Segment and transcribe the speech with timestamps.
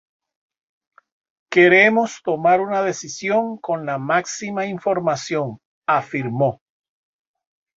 [1.51, 6.59] Queremos tomar una decisión con la máxima información", afirmó.